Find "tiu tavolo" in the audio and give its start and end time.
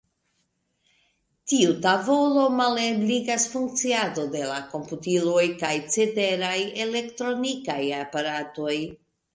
1.51-2.47